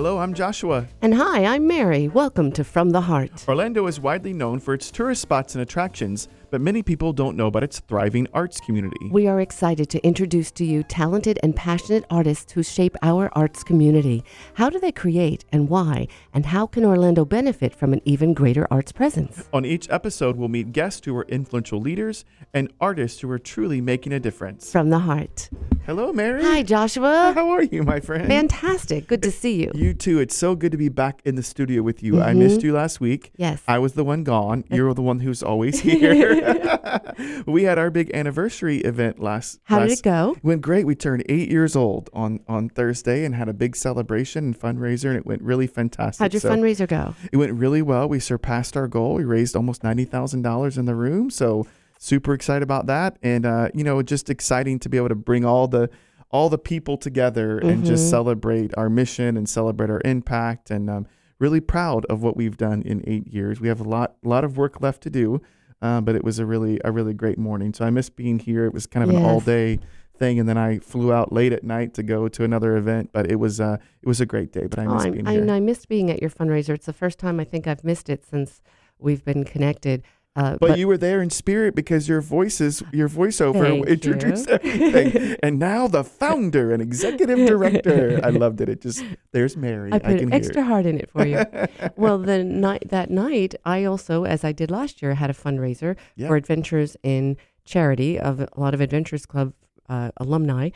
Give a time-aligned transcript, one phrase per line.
[0.00, 0.86] Hello, I'm Joshua.
[1.02, 2.08] And hi, I'm Mary.
[2.08, 3.44] Welcome to From the Heart.
[3.46, 7.46] Orlando is widely known for its tourist spots and attractions, but many people don't know
[7.46, 9.08] about its thriving arts community.
[9.10, 13.62] We are excited to introduce to you talented and passionate artists who shape our arts
[13.62, 14.24] community.
[14.54, 16.08] How do they create and why?
[16.34, 19.48] And how can Orlando benefit from an even greater arts presence?
[19.52, 23.80] On each episode, we'll meet guests who are influential leaders and artists who are truly
[23.80, 24.70] making a difference.
[24.70, 25.50] From the Heart.
[25.86, 26.42] Hello, Mary.
[26.42, 27.32] Hi, Joshua.
[27.34, 28.26] How are you, my friend?
[28.26, 29.06] Fantastic.
[29.06, 29.70] Good to see you.
[29.74, 30.18] You too.
[30.18, 32.20] It's so good to be back in the studio with you.
[32.20, 32.40] I mm-hmm.
[32.40, 33.32] missed you last week.
[33.36, 33.62] Yes.
[33.66, 34.64] I was the one gone.
[34.70, 36.39] You're the one who's always here.
[37.46, 39.60] we had our big anniversary event last.
[39.64, 40.36] How did it go?
[40.42, 40.86] Went great.
[40.86, 45.06] We turned eight years old on on Thursday and had a big celebration and fundraiser,
[45.06, 46.20] and it went really fantastic.
[46.22, 47.14] How'd your So fundraiser go?
[47.32, 48.08] It went really well.
[48.08, 49.14] We surpassed our goal.
[49.14, 51.30] We raised almost ninety thousand dollars in the room.
[51.30, 51.66] So
[51.98, 55.44] super excited about that, and uh, you know, just exciting to be able to bring
[55.44, 55.90] all the
[56.32, 58.10] all the people together and just Mhm.
[58.10, 60.70] celebrate our mission and celebrate our impact.
[60.70, 61.06] And um,
[61.40, 63.60] really proud of what we've done in eight years.
[63.60, 65.40] We have a lot lot of work left to do,
[65.82, 67.72] uh, but it was a really a really great morning.
[67.74, 68.64] So I miss being here.
[68.66, 69.78] It was kind of an all day
[70.16, 73.10] thing, and then I flew out late at night to go to another event.
[73.12, 74.66] But it was uh, it was a great day.
[74.66, 75.50] But I Oh, miss I, being I, here.
[75.50, 76.70] I missed being at your fundraiser.
[76.74, 78.60] It's the first time I think I've missed it since
[78.98, 80.02] we've been connected.
[80.36, 84.54] Uh, But, you were there in spirit because your voices, your voiceover introduced you.
[84.62, 85.36] everything.
[85.42, 88.20] and now the founder and executive director.
[88.22, 88.68] I loved it.
[88.68, 89.92] It just there's Mary.
[89.92, 91.44] I put can extra hear heart in it for you.
[91.96, 95.96] well, the night that night, I also, as I did last year, had a fundraiser
[96.14, 96.28] Yeah.
[96.28, 99.52] for Adventures in Charity of a lot of Adventures Club
[99.88, 100.70] uh, alumni.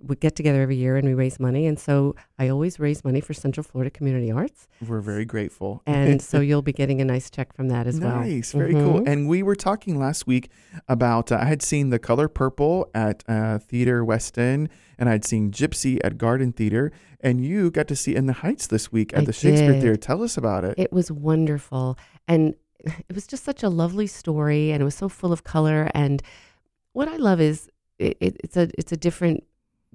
[0.00, 3.20] We get together every year and we raise money, and so I always raise money
[3.20, 4.68] for Central Florida Community Arts.
[4.86, 5.82] We're very grateful.
[5.86, 8.20] and so you'll be getting a nice check from that as well.
[8.20, 9.00] Nice, very cool.
[9.00, 9.08] Mhm.
[9.08, 10.50] And we were talking last week
[10.88, 15.24] about uh, I had seen The Color Purple at uh, Theater West End, and I'd
[15.24, 19.12] seen Gypsy at Garden Theater, and you got to see In the Heights this week
[19.14, 19.80] at I the Shakespeare did.
[19.82, 19.96] Theater.
[19.96, 20.74] Tell us about it.
[20.78, 21.98] It was wonderful.
[22.28, 22.54] And
[22.84, 25.90] it was just such a lovely story and it was so full of color.
[25.92, 26.22] And
[26.92, 29.42] what I love is it, it, it's a it's a different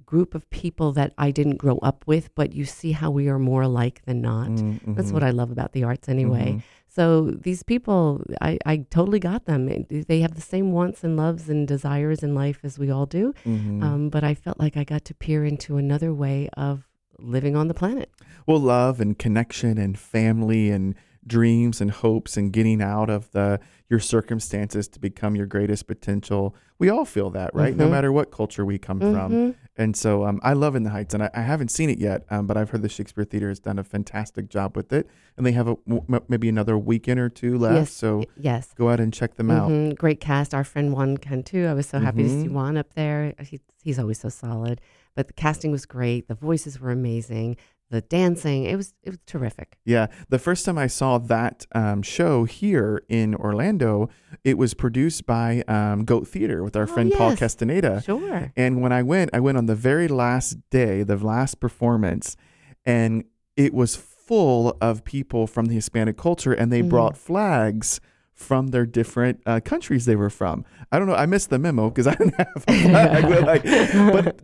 [0.06, 3.40] group of people that I didn't grow up with, but you see how we are
[3.40, 4.50] more alike than not.
[4.50, 6.54] Mm, That's mhm, what I love about the arts anyway.
[6.58, 6.64] mhm.
[6.88, 9.68] So these people, I, I totally got them.
[9.70, 13.06] It- They have the same wants and loves and desires in life as we all
[13.08, 13.34] do.
[13.46, 13.81] Mhm.
[13.84, 16.88] Um, but I felt like I got to peer into another way of
[17.20, 18.10] living on the planet.
[18.48, 23.58] well love and connection and family and dreams and hopes and getting out of the
[23.90, 27.92] your circumstances to become your greatest potential we all feel that right no Mhm.
[27.92, 29.56] matter what culture we come from Mhm.
[29.78, 32.24] And so um, i love in the heights and I, I haven't seen it yet
[32.30, 35.08] um, but i've heard the shakespeare theater has done a fantastic job with it
[35.38, 37.92] and they have a, m- maybe another weekend or two left Yes.
[37.92, 38.74] so yes.
[38.76, 39.98] go out and check them out Mhm.
[39.98, 40.54] Great cast.
[40.54, 41.66] Our friend Juan can too.
[41.66, 42.52] I was so happy to see Mhm.
[42.52, 43.34] Juan up there.
[43.40, 44.80] He, he's always so solid.
[45.16, 46.28] But the casting was great.
[46.28, 47.58] The voices were amazing.
[47.94, 49.78] The dancing, it was it was terrific.
[49.86, 54.09] Yeah, the first time I saw that um, show here in Orlando,
[54.44, 57.36] it was produced by um, Goat Theater with our Oh, friend Paul.
[57.38, 58.02] Castaneda.
[58.02, 58.52] Sure.
[58.56, 62.36] And when I went, I went on the very last day, the last performance,
[62.84, 66.90] and it was full of people from the Hispanic culture, and they Mhm.
[66.90, 68.02] brought flags
[68.34, 70.66] from their different uh, countries they were from.
[70.92, 71.16] I don't know.
[71.16, 73.24] I missed the memo because I didn't have a flag.
[73.30, 73.64] but, like,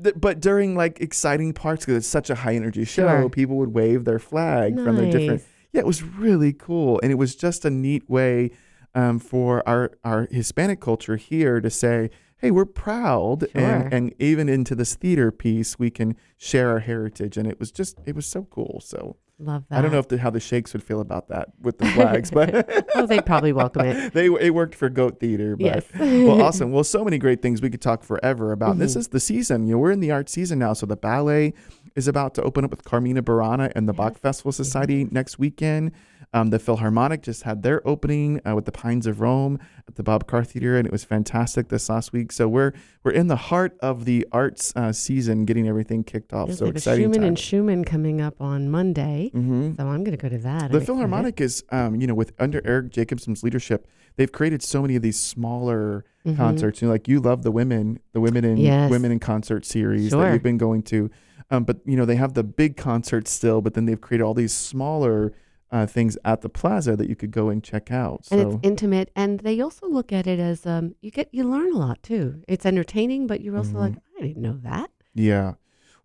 [0.03, 3.29] but but during like exciting parts, because it's such a high energy show, Sure.
[3.29, 5.43] people would wave their flag from their different.
[5.71, 8.51] Yeah, it was really cool, and it was just a neat way
[8.95, 13.61] um, for our our Hispanic culture here to say, "Hey, we're proud," Sure.
[13.61, 17.71] and and even into this theater piece, we can share our heritage, and it was
[17.71, 18.81] just it was so cool.
[18.83, 19.79] So Love that.
[19.79, 22.29] I don't know if the, how the Shakes would feel about that with the flags,
[22.29, 24.13] but oh, they'd probably welcome it.
[24.13, 25.55] they it worked for Goat Theater.
[25.55, 25.85] But, Yes.
[25.97, 26.73] well, awesome.
[26.73, 28.77] Well, so many great things we could talk forever about.
[28.79, 28.99] This Mhm.
[28.99, 29.65] is the season.
[29.65, 31.53] You know, we're in the art season now, so the ballet
[31.95, 35.91] is about to open up with Carmina Burana and the Bach Festival Society next weekend.
[36.31, 40.03] Um, the Philharmonic just had their opening uh, with the Pines of Rome at the
[40.03, 42.31] Bob Carr Theater, and it was fantastic this last week.
[42.31, 42.73] So we're
[43.03, 46.49] we're in the heart of the arts uh, season, getting everything kicked off.
[46.49, 47.27] Yes, so they have a exciting Schumann time.
[47.29, 49.31] and Schumann coming up on Monday.
[49.33, 50.71] hmm So I'm going to go to that.
[50.71, 50.81] The.
[50.81, 55.01] Philharmonic is, um, you know, with under Eric Jacobsen's leadership, they've created so many of
[55.01, 56.35] these smaller Mhm.
[56.37, 56.81] concerts.
[56.81, 58.91] You know, like you love the women, the women in Yes.
[58.91, 60.33] women in concert series that Sure.
[60.33, 61.09] you've been going to.
[61.49, 64.35] Um, but you know, they have the big concerts still, but then they've created all
[64.35, 65.31] these smaller
[65.71, 68.27] uh, things at the plaza that you could go and check out.
[68.31, 71.71] and it's intimate and they also look at it as um you get you learn
[71.73, 73.79] a lot too it's entertaining but you're also Mhm.
[73.81, 75.53] like i didn't know that yeah.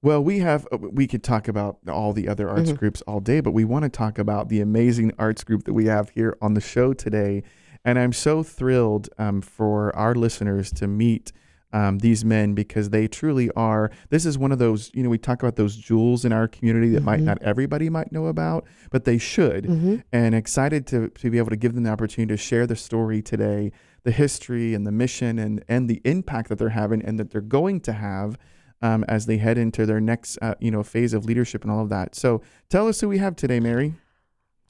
[0.02, 2.76] Well, we have uh, we could talk about all the other arts Mhm.
[2.78, 5.87] groups all day, but we want to talk about the amazing arts group that we
[5.87, 7.43] have here on the show today.
[7.87, 11.32] And I'm so thrilled um, for our listeners to meet
[11.75, 13.91] um, these men because they truly are.
[14.09, 16.88] This is one of those, you know, we talk about those jewels in our community
[16.91, 17.25] that might Mhm.
[17.25, 19.65] not everybody might know about, but they should.
[19.65, 20.03] Mhm.
[20.12, 23.21] And excited to, to be able to give them the opportunity to share the story
[23.21, 23.73] today,
[24.05, 27.41] the history and the mission and, and the impact that they're having and that they're
[27.41, 28.38] going to have
[28.81, 31.81] um, as they head into their next, uh, you know, phase of leadership and all
[31.82, 32.15] of that.
[32.15, 33.94] So tell us who we have today, Mary.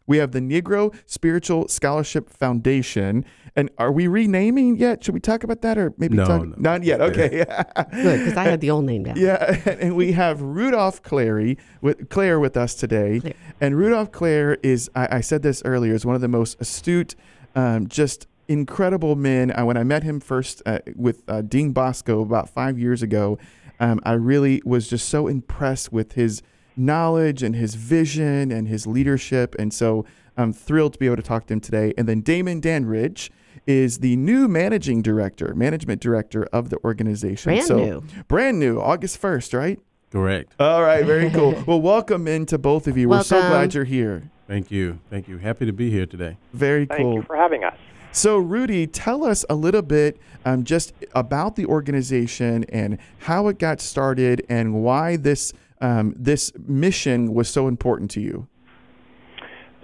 [0.06, 3.25] We have the Negro Spiritual Scholarship Foundation.
[3.56, 5.05] And are we renaming yet?
[5.05, 6.47] Should we talk about that or maybe No, talk?
[6.47, 6.55] no.
[6.59, 7.01] Not yet.
[7.01, 7.29] Okay.
[7.93, 9.17] Good, because I had the old name down.
[9.17, 13.35] Yeah, and we have Rudolph Clary with Cleare with us today, Cleare.
[13.61, 17.15] and Rudolph Cleare is I, I said this earlier is one of the most astute,
[17.55, 19.53] um, just incredible men.
[19.53, 23.39] I, when I met him first uh, with uh, Dean Bosco about five years ago,
[23.81, 26.43] um, I really was just so impressed with his
[26.76, 30.05] knowledge and his vision and his leadership, and so
[30.37, 31.93] I'm thrilled to be able to talk to him today.
[31.97, 33.31] And then Damon Dandridge
[33.67, 37.50] is the new managing director, management director of the organization.
[37.53, 38.03] Brand so, new.
[38.29, 39.81] Brand new, August 1st, right?
[40.11, 40.53] Correct.
[40.61, 41.61] All right, very cool.
[41.67, 43.09] well, welcome into both of you.
[43.09, 44.31] We're so glad you're here.
[44.47, 45.00] Thank you.
[45.11, 45.38] Thank you.
[45.38, 46.37] Happy to be here today.
[46.53, 47.12] Very Thank cool.
[47.15, 47.75] Thank you for having us.
[48.12, 53.59] So, Rudy, tell us a little bit um, just about the organization and how it
[53.59, 55.53] got started and why this
[55.85, 58.47] um, this mission was so important to you.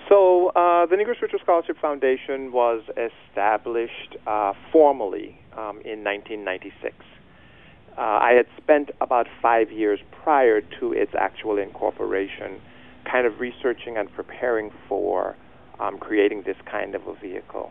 [0.08, 6.94] So, uh, the Negro Spiritual Scholarship Foundation was established uh, formally um, in 1996.
[7.96, 12.60] Uh, I had spent about five years prior to its actual incorporation
[13.04, 15.36] kind of researching and preparing for
[15.78, 17.70] um, creating this kind of a vehicle.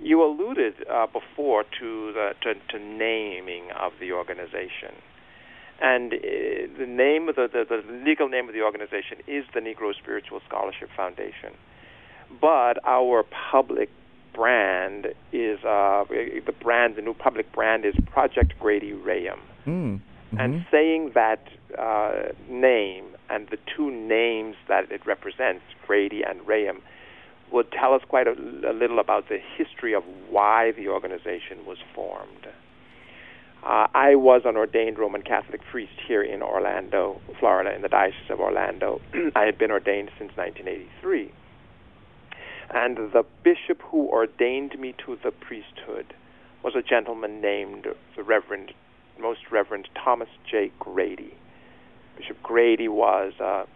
[0.00, 4.92] You alluded uh, before to the to, to naming of the organization.
[5.82, 6.16] And uh,
[6.78, 10.40] the name of the, the, the legal name of the organization is the Negro Spiritual
[10.46, 11.52] Scholarship Foundation.
[12.40, 13.90] But our public
[14.32, 19.40] brand is uh, the brand, the new public brand is Project Grady Rayam.
[19.66, 20.00] Mm.
[20.38, 20.70] And Mhm.
[20.70, 21.48] saying that
[21.78, 26.80] uh, name and the two names that it represents, Grady and Rayam,
[27.50, 31.78] would tell us quite a, a little about the history of why the organization was
[31.94, 32.46] formed.
[33.62, 38.30] Uh, I was an ordained Roman Catholic priest here in Orlando, Florida, in the Diocese
[38.30, 39.00] of Orlando.
[39.36, 41.32] I had been ordained since 1983.
[42.74, 46.14] And the bishop who ordained me to the priesthood
[46.64, 47.86] was a gentleman named
[48.16, 48.72] the Reverend,
[49.20, 50.72] Most Reverend Thomas J.
[50.80, 51.34] Grady.
[52.16, 53.66] Bishop Grady was a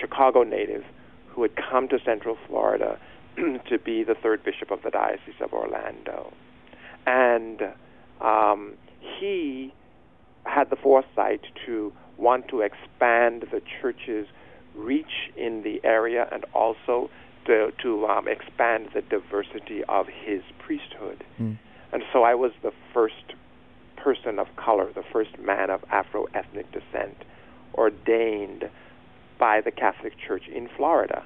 [0.00, 0.84] Chicago native
[1.28, 2.98] who had come to Central Florida
[3.36, 6.32] to be the third bishop of the Diocese of Orlando.
[7.06, 7.62] And
[8.20, 8.74] um,
[9.18, 9.72] he
[10.44, 14.26] had the foresight to want to expand the church's
[14.74, 17.10] reach in the area and also
[17.46, 21.24] to, to um, expand the diversity of his priesthood.
[21.40, 21.58] Mm.
[21.92, 23.34] And so I was the first
[23.96, 27.16] person of color, the first man of Afro ethnic descent,
[27.74, 28.64] ordained
[29.38, 31.24] by the Catholic Church in Florida.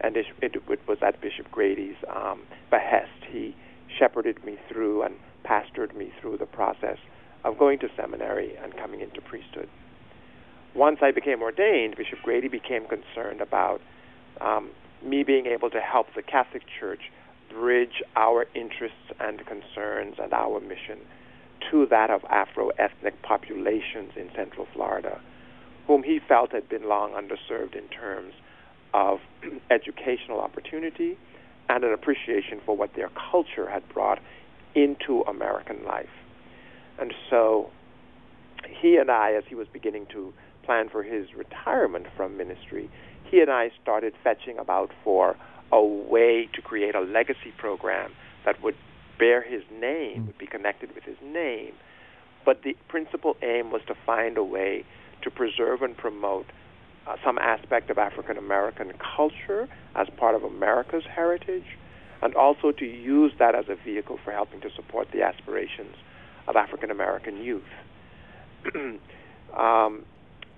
[0.00, 3.10] And it, it, it was at Bishop Grady's um, behest.
[3.30, 3.56] He
[3.98, 6.98] shepherded me through and pastored me through the process
[7.44, 9.68] of going to seminary and coming into priesthood.
[10.74, 13.80] Once I became ordained, Bishop Grady became concerned about
[14.40, 14.70] um,
[15.02, 17.00] me being able to help the Catholic Church
[17.50, 20.98] bridge our interests and concerns and our mission
[21.70, 25.20] to that of Afro ethnic populations in Central Florida,
[25.86, 28.34] whom he felt had been long underserved in terms
[28.92, 29.20] of
[29.70, 31.16] educational opportunity
[31.68, 34.18] and an appreciation for what their culture had brought
[34.74, 36.08] into American life.
[36.98, 37.70] And so
[38.80, 40.32] he and I, as he was beginning to
[40.64, 42.90] plan for his retirement from ministry,
[43.30, 45.36] he and I started fetching about for
[45.72, 48.12] a way to create a legacy program
[48.44, 48.76] that would
[49.18, 51.72] bear his name, would be connected with his name.
[52.44, 54.84] But the principal aim was to find a way
[55.22, 56.46] to preserve and promote
[57.06, 61.64] uh, some aspect of African American culture as part of America's heritage,
[62.22, 65.96] and also to use that as a vehicle for helping to support the aspirations
[66.46, 67.62] of African American youth.
[69.56, 70.04] um,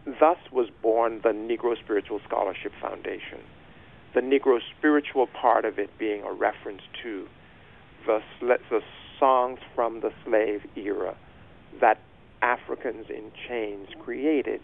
[0.04, 3.40] thus was born the Negro Spiritual Scholarship Foundation.
[4.14, 7.26] The Negro spiritual part of it being a reference to
[8.06, 8.80] the, sl- the
[9.18, 11.16] songs from the slave era
[11.80, 11.98] that
[12.42, 14.60] Africans in chains created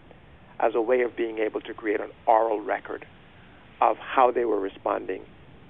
[0.59, 3.05] as a way of being able to create an oral record
[3.81, 5.21] of how they were responding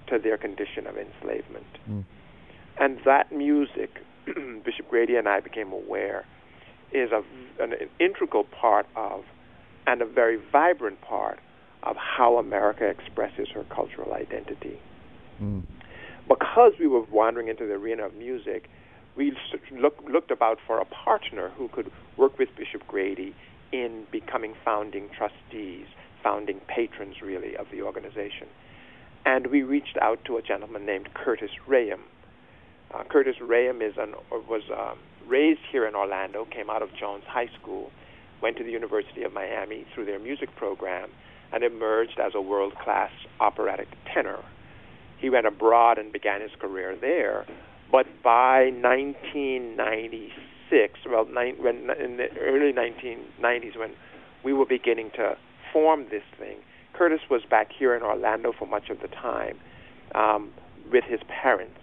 [0.07, 1.65] to their condition of enslavement.
[1.89, 2.05] Mm.
[2.79, 4.01] And that music,
[4.63, 6.25] Bishop Grady and I became aware,
[6.91, 7.23] is a,
[7.61, 9.23] an, an integral part of
[9.85, 11.39] and a very vibrant part
[11.83, 14.79] of how America expresses her cultural identity.
[15.41, 15.63] Mm.
[16.27, 18.69] Because we were wandering into the arena of music,
[19.15, 19.33] we
[19.71, 23.35] look, looked about for a partner who could work with Bishop Grady
[23.71, 25.87] in becoming founding trustees,
[26.23, 28.47] founding patrons, really, of the organization.
[29.25, 32.01] And we reached out to a gentleman named Curtis Rayam.
[32.93, 37.23] Uh, Curtis Rayam is an, was um, raised here in Orlando, came out of Jones
[37.27, 37.91] High School,
[38.41, 41.09] went to the University of Miami through their music program,
[41.51, 43.09] and emerged as a world class
[43.39, 44.43] operatic tenor.
[45.17, 47.45] He went abroad and began his career there,
[47.91, 53.91] but by 1996, well, nine, when, in the early 1990s, when
[54.43, 55.37] we were beginning to
[55.71, 56.57] form this thing,
[56.93, 59.57] Curtis was back here in Orlando for much of the time
[60.13, 60.51] um,
[60.91, 61.79] with his parents.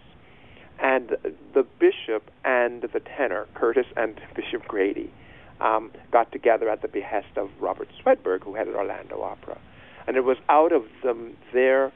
[0.83, 1.17] And
[1.55, 5.13] the bishop and the tenor, Curtis and Bishop Grady,
[5.61, 9.59] um, got together at the behest of Robert Swedberg, who headed Orlando Opera.
[10.07, 11.93] And it was out of them, their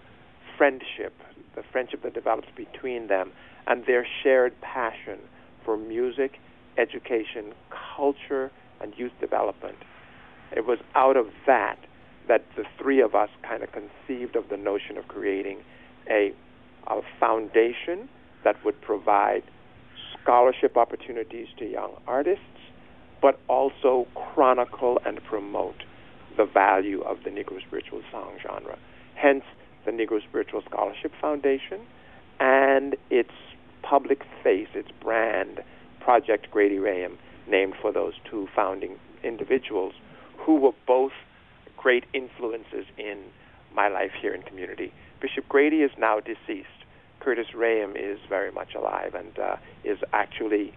[0.58, 1.14] friendship,
[1.56, 3.32] the friendship that develops between them,
[3.66, 5.18] and their shared passion
[5.64, 6.38] for music,
[6.76, 7.54] education,
[7.96, 8.50] culture,
[8.80, 9.78] and youth development.
[10.54, 11.78] It was out of that
[12.28, 15.58] that the three of us kind of conceived of the notion of creating
[16.08, 16.32] a,
[16.86, 18.08] a foundation
[18.44, 19.42] that would provide
[20.22, 22.44] scholarship opportunities to young artists,
[23.20, 25.82] but also chronicle and promote
[26.36, 28.78] the value of the Negro spiritual song genre.
[29.14, 29.44] Hence,
[29.84, 31.80] the Negro Spiritual Scholarship Foundation
[32.40, 33.30] and its
[33.82, 35.60] public face, its brand,
[36.00, 37.16] Project Grady Rayam,
[37.48, 39.92] named for those two founding individuals
[40.38, 41.12] who were both
[41.76, 43.22] great influences in
[43.74, 44.92] my life here in community.
[45.20, 46.68] Bishop Grady is now deceased.
[47.24, 50.74] Curtis Rayam is very much alive and uh, is actually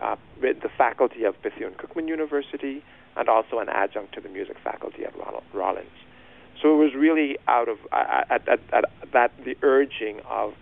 [0.00, 2.84] uh, with the faculty of Bethune-Cookman University
[3.16, 5.12] and also an adjunct to the music faculty at
[5.52, 5.88] Rollins.
[6.62, 10.52] So it was really out of uh, at, at, at that the urging of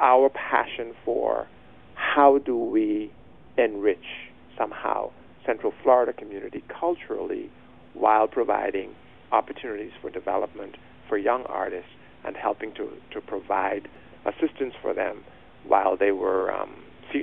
[0.00, 1.46] our passion for
[1.94, 3.12] how do we
[3.58, 5.10] enrich somehow
[5.44, 7.50] Central Florida community culturally
[7.92, 8.94] while providing
[9.32, 10.76] opportunities for development
[11.08, 11.90] for young artists
[12.24, 13.88] and helping to, to provide
[14.24, 15.24] assistance for them
[15.64, 16.74] while they were um,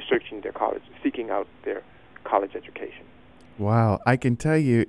[0.10, 1.84] searching their college, seeking out their
[2.24, 3.06] college education.
[3.58, 4.86] Wow, I can tell you,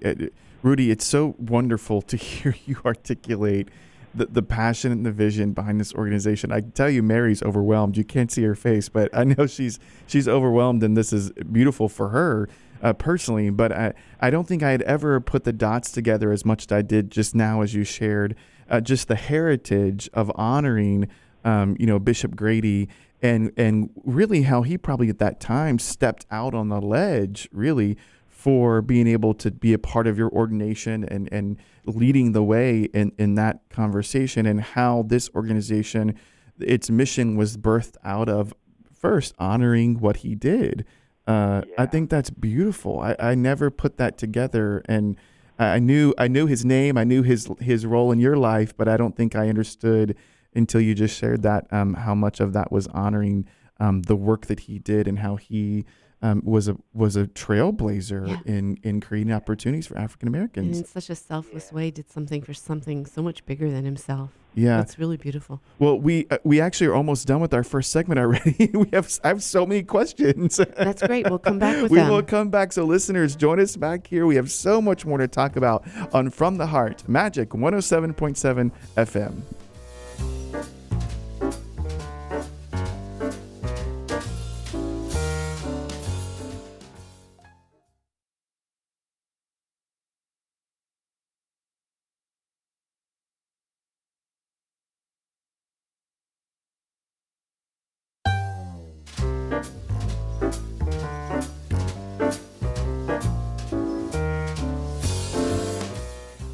[0.62, 3.68] Rudy, it's so wonderful to hear you articulate
[4.14, 6.52] the, the passion and the vision behind this organization.
[6.52, 7.96] I can tell you, Mary's overwhelmed.
[7.96, 11.88] You can't see her face, but I know she's she's overwhelmed, and this is beautiful
[11.88, 12.48] for her
[12.82, 13.50] uh, personally.
[13.50, 16.72] But I I don't think I had ever put the dots together as much as
[16.72, 18.36] I did just now as you shared
[18.72, 21.08] uh, just the heritage of honoring,
[21.44, 22.88] um, you know, Bishop Grady
[23.20, 27.96] and and really how he probably at that time stepped out on the ledge, really
[28.42, 31.56] for being able to be a part of your ordination and, and
[31.86, 36.18] leading the way in, in that conversation and how this organization,
[36.58, 38.52] its mission was birthed out of
[38.92, 40.84] first honoring what he did.
[41.24, 41.74] Uh, yeah.
[41.78, 42.98] I think that's beautiful.
[42.98, 45.16] I, I never put that together and
[45.56, 48.88] I knew I knew his name, I knew his his role in your life, but
[48.88, 50.16] I don't think I understood
[50.54, 53.46] until you just shared that um, how much of that was honoring
[53.80, 55.84] um, the work that he did and how he
[56.22, 58.36] um, was a was a trailblazer yeah.
[58.46, 60.78] in in creating opportunities for African Americans.
[60.78, 61.76] in such a selfless yeah.
[61.76, 64.30] way, did something for something so much bigger than himself.
[64.54, 65.60] Yeah, it's really beautiful.
[65.80, 68.70] Well, we uh, we actually are almost done with our first segment already.
[68.74, 70.58] we have I have so many questions.
[70.76, 71.28] That's great.
[71.28, 72.10] We'll come back with we them.
[72.10, 72.72] will come back.
[72.72, 74.24] So listeners, join us back here.
[74.24, 79.42] We have so much more to talk about on From the Heart, Magic 107.7 FM.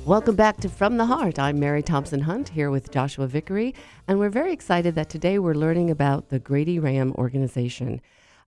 [0.08, 1.38] Welcome back to From the Heart.
[1.38, 3.74] I'm Mary Thompson Hunt here with Joshua Vickery,
[4.06, 8.00] and we're very excited that today we're learning about the Grady Rayam organization.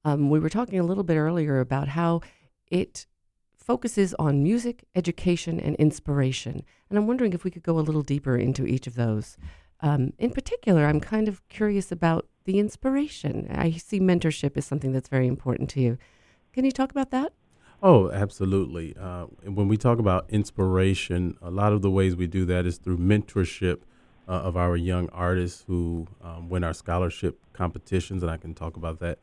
[0.04, 2.22] Um, we were talking a little bit earlier about how
[2.72, 3.06] it
[3.56, 6.64] focuses on music, education, and inspiration.
[6.90, 9.38] And I'm wondering if we could go a little deeper into each of those.
[9.82, 13.48] Um, in particular, I'm kind of curious about the inspiration.
[13.52, 16.00] I see mentorship is something that's very important to you.
[16.54, 17.34] Can you talk about that?
[17.82, 18.96] Oh, absolutely.
[19.00, 22.78] Uh, when we talk about inspiration, a lot of the ways we do that is
[22.78, 23.80] through mentorship
[24.28, 28.76] uh, of our young artists who um, win our scholarship competitions, and I can talk
[28.78, 29.18] about that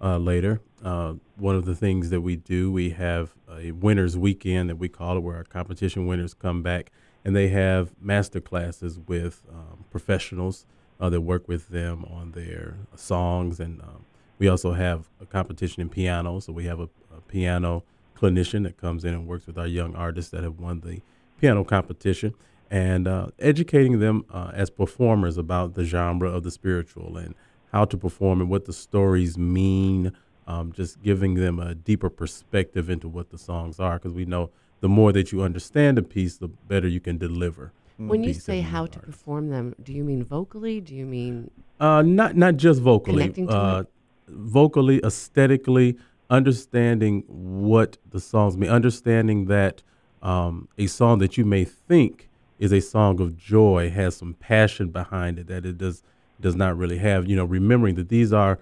[0.00, 0.60] uh, later.
[0.84, 4.90] Uh, one of the things that we do, we have a winners weekend that we
[4.90, 6.90] call it, where our competition winners come back
[7.24, 10.66] and they have master classes with um, professionals
[11.00, 14.04] uh, that work with them on their songs and um,
[14.38, 17.84] We also have a competition in piano, so we have a, a piano
[18.22, 21.00] clinician that comes in and works with our young artists that have won the
[21.40, 22.34] piano competition
[22.70, 27.34] and uh, educating them uh, as performers about the genre of the spiritual and
[27.72, 30.12] how to perform and what the stories mean.
[30.46, 34.50] Um, just giving them a deeper perspective into what the songs are, because we know
[34.80, 37.72] the more that you understand a piece, the better you can deliver.
[37.96, 40.80] When you say how to perform them, do you mean vocally?
[40.80, 43.86] Do you mean uh, not not just vocally, Connecting to uh, it?
[44.28, 45.96] vocally, aesthetically,
[46.32, 49.82] understanding what the songs mean, understanding that
[50.22, 54.88] um, a song that you may think is a song of joy has some passion
[54.88, 56.02] behind it that it does
[56.40, 57.28] does not really have.
[57.28, 58.58] You know, remembering that these are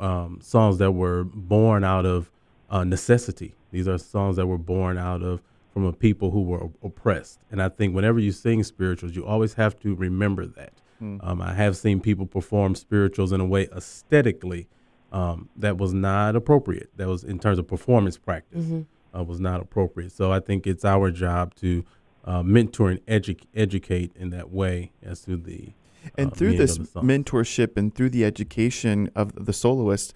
[0.00, 2.30] um, songs that were born out of
[2.68, 3.54] uh, necessity.
[3.70, 5.40] These are songs that were born out of
[5.72, 7.38] from a people who were oppressed.
[7.50, 10.72] And I think whenever you sing spirituals, you always have to remember that.
[11.20, 14.68] Um, I have seen people perform spirituals in a way aesthetically
[15.12, 16.90] um, that was not appropriate.
[16.96, 18.66] That was in terms of performance practice
[19.16, 20.10] uh, was not appropriate.
[20.12, 21.84] So I think it's our job to
[22.24, 25.72] uh, mentor and edu- educate in that way as to the
[26.16, 30.14] And uh, through this of the mentorship and through the education of the soloist,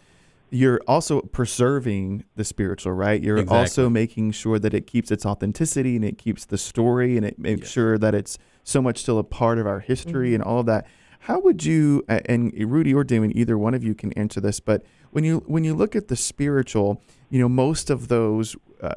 [0.51, 3.21] you're also preserving the spiritual, right?
[3.21, 3.59] You're Exactly.
[3.59, 7.39] also making sure that it keeps its authenticity and it keeps the story and it
[7.39, 7.71] makes Yes.
[7.71, 10.87] sure that it's so much still a part of our history and all of that.
[11.27, 14.85] How would you and Rudy or Damon, either one of you can answer this, but
[15.11, 18.95] when you when you look at the spiritual, you know, most of those uh,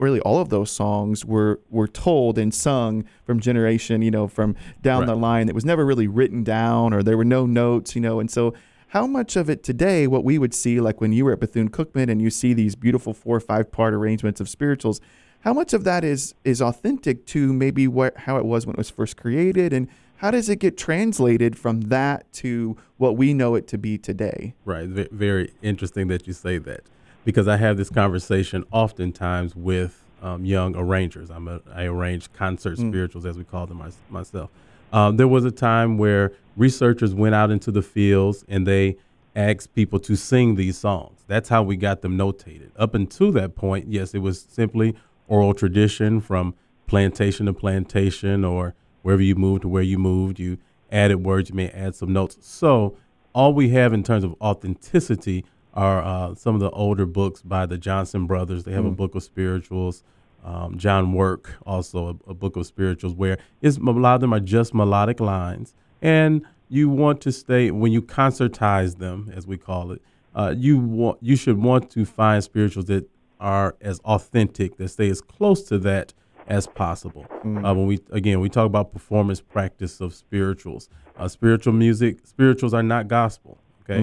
[0.00, 4.56] really all of those songs were were told and sung from generation, you know, from
[4.82, 5.48] down the line.
[5.48, 8.52] It was never really written down or there were no notes, you know, and so
[8.88, 11.70] how much of it today, what we would see, like when you were at Bethune
[11.70, 15.00] Cookman and you see these beautiful four or five part arrangements of spirituals,
[15.42, 18.78] how much of that is is authentic to maybe what how it was when it
[18.78, 19.86] was first created, and
[20.20, 24.52] how does it get translated from that to what we know it to be today?
[24.66, 24.86] Right.
[24.86, 26.82] Ve- Very interesting that you say that
[27.24, 31.30] because I have this conversation oftentimes with um, young arrangers.
[31.30, 34.50] I'm a, I arrange concert spirituals, as we call them mys- myself.
[34.92, 38.98] Um, there was a time where researchers went out into the fields and they
[39.34, 41.20] asked people to sing these songs.
[41.28, 42.72] That's how we got them notated.
[42.76, 44.94] Up until that point, yes, it was simply
[45.28, 46.52] oral tradition from
[46.86, 50.38] plantation to plantation or wherever you moved to where you moved.
[50.38, 50.58] You
[50.90, 52.36] added words, you may add some notes.
[52.40, 52.96] So
[53.32, 57.66] all we have in terms of authenticity are uh, some of the older books by
[57.66, 58.64] the Johnson brothers.
[58.64, 60.02] They have a book of spirituals.
[60.42, 64.32] Um, John Work also a, a book of spirituals where it's, a lot of them
[64.32, 69.58] are just melodic lines, and you want to stay when you concertize them, as we
[69.58, 70.00] call it.
[70.34, 73.06] Uh, you want you should want to find spirituals that
[73.38, 76.14] are as authentic, that stay as close to that
[76.50, 77.24] as possible.
[77.30, 82.74] Uh, when we again we talk about performance practice of spirituals, uh, spiritual music, spirituals
[82.74, 83.56] are not gospel.
[83.82, 84.00] Okay,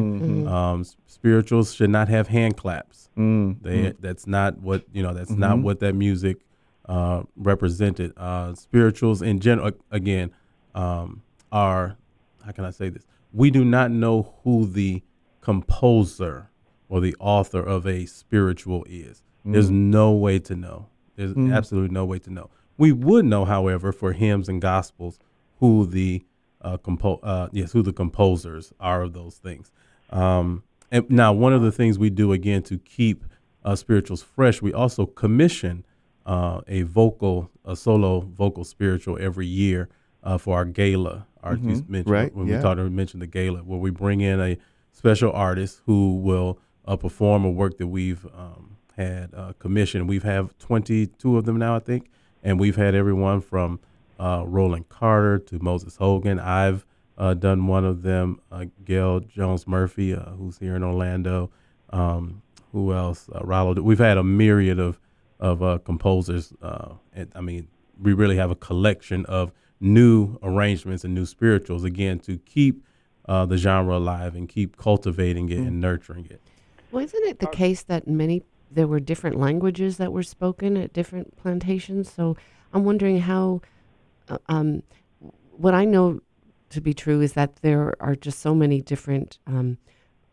[0.48, 3.10] um, spirituals should not have hand claps.
[3.62, 5.14] They that's not what you know.
[5.14, 6.38] That's not what that music
[6.88, 8.14] uh, represented.
[8.18, 10.32] Uh, spirituals in general, again,
[10.74, 11.98] um, are
[12.46, 13.06] how can I say this?
[13.34, 15.04] We do not know who the
[15.42, 16.50] composer
[16.90, 19.22] or the author of a spiritual is.
[19.46, 20.88] There's no way to know.
[21.18, 22.50] There's absolutely no way to know.
[22.78, 25.20] We would know, however, for hymns and gospels,
[25.60, 26.24] who the
[26.62, 29.72] uh, compo- uh, yes, who the composers are of those things.
[30.12, 33.26] Um, and now, one of the things we do again to keep
[33.66, 35.84] uh, spirituals fresh, we also commission
[36.26, 39.90] uh, a vocal, a solo vocal spiritual every year
[40.24, 41.26] uh, for our gala.
[41.44, 42.10] Art you mentioned Mm-hmm.
[42.10, 42.58] Right, when yeah.
[42.58, 44.58] we talked, we mentioned the gala, where we bring in a
[44.92, 50.10] special artist who will uh, perform a work that we've um, had uh, commissioned.
[50.10, 52.10] We've have 22 of them now, I think,
[52.44, 53.80] and we've had everyone from
[54.20, 56.40] uh, Roland Carter to Moses Hogan.
[56.40, 56.86] I've
[57.18, 61.52] uh, done one of them, uh, Gail Jones Murphy, uh, who's here in Orlando.
[61.92, 63.30] Um, who else?
[63.34, 63.82] Uh, Rollo.
[63.82, 65.00] We've had a myriad of
[65.40, 66.54] of uh, composers.
[66.62, 67.68] Uh, and, I mean,
[68.02, 72.84] we really have a collection of new arrangements and new spirituals again to keep
[73.28, 76.42] uh, the genre alive and keep cultivating it and nurturing it.
[76.92, 80.94] Well, isn't it the case that many there were different languages that were spoken at
[80.94, 82.12] different plantations?
[82.12, 82.36] So
[82.74, 83.62] I'm wondering how.
[84.30, 84.84] Uh, um,
[85.52, 86.22] what I know
[86.70, 89.40] to be true is that there are just so many different.
[89.48, 89.78] Um,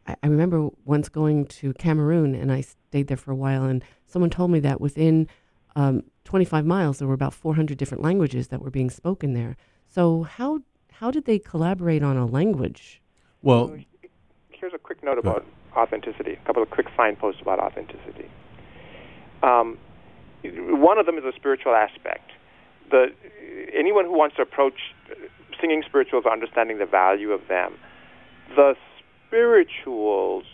[0.06, 3.84] I, I remember once going to Cameroon and I stayed there for a while, and
[4.06, 5.28] someone told me that within
[5.76, 9.56] um, 25 miles there were about 400 different languages that were being spoken there.
[9.88, 10.60] So how
[10.92, 13.02] how did they collaborate on a language?
[13.42, 13.76] Well,
[14.50, 15.44] Here's a quick note about
[15.76, 16.32] authenticity.
[16.32, 18.28] A couple of quick signposts about authenticity.
[19.42, 19.78] Um,
[20.42, 22.30] one of them is a spiritual aspect.
[22.90, 23.12] The
[23.74, 24.94] anyone who wants to approach
[25.60, 27.74] singing spirituals, understanding the value of them,
[28.54, 28.76] the
[29.26, 30.44] spirituals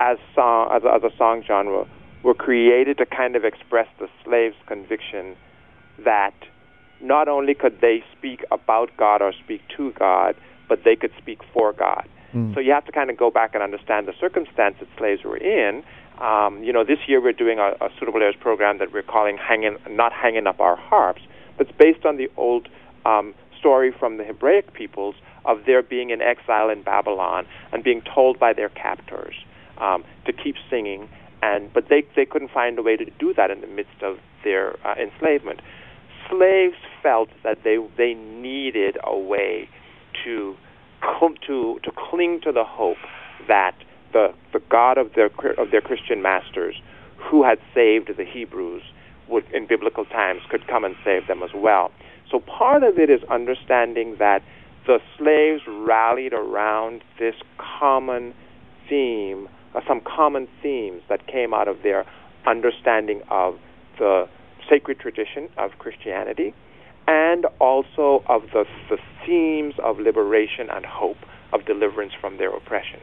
[0.00, 1.86] as song as as a song genre
[2.22, 5.36] were created to kind of express the slaves' conviction
[6.04, 6.34] that
[7.00, 10.34] not only could they speak about God or speak to God,
[10.68, 12.08] but they could speak for God.
[12.34, 12.54] Mm.
[12.54, 15.36] So you have to kind of go back and understand the circumstance that slaves were
[15.36, 15.82] in.
[16.20, 19.38] Um, you know, this year we're doing a, a suitable heirs program that we're calling
[19.38, 21.22] "Hanging, Not Hanging Up Our Harps."
[21.58, 22.68] That's based on the old
[23.06, 25.14] um, story from the Hebraic peoples
[25.44, 29.34] of their being in exile in Babylon and being told by their captors
[29.78, 31.08] um, to keep singing,
[31.42, 34.18] and but they they couldn't find a way to do that in the midst of
[34.44, 35.60] their uh, enslavement.
[36.28, 39.68] Slaves felt that they they needed a way
[40.24, 40.56] to
[41.46, 42.96] to to cling to the hope
[43.46, 43.74] that
[44.12, 46.74] the the God of their of their Christian masters,
[47.16, 48.82] who had saved the Hebrews,
[49.28, 51.90] would in biblical times could come and save them as well.
[52.30, 54.42] So part of it is understanding that
[54.86, 58.34] the slaves rallied around this common
[58.88, 62.06] theme, uh, some common themes that came out of their
[62.46, 63.58] understanding of
[63.98, 64.28] the
[64.68, 66.54] sacred tradition of Christianity
[67.08, 71.16] and also of the, the themes of liberation and hope,
[71.54, 73.00] of deliverance from their oppression.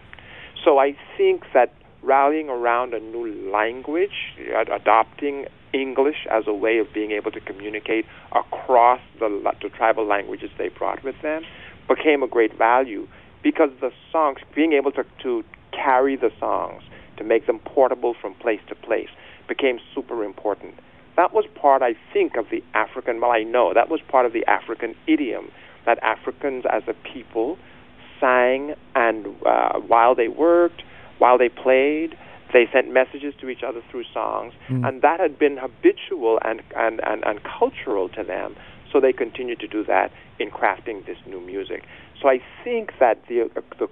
[0.63, 4.35] So I think that rallying around a new language,
[4.71, 9.27] adopting English as a way of being able to communicate across the,
[9.63, 11.41] the tribal languages they brought with them,
[11.89, 13.07] became a great value
[13.41, 16.83] because the songs, being able to, to carry the songs,
[17.17, 19.09] to make them portable from place to place,
[19.47, 20.75] became super important
[21.15, 24.33] that was part, I think, of the African, well, I know, that was part of
[24.33, 25.51] the African idiom
[25.85, 27.57] that Africans as a people
[28.19, 30.83] sang, and uh, while they worked,
[31.19, 32.17] while they played,
[32.53, 34.87] they sent messages to each other through songs, mm.
[34.87, 38.55] and that had been habitual and, and, and, and cultural to them.
[38.91, 41.83] So they continued to do that in crafting this new music.
[42.21, 43.89] So I think that the, uh, the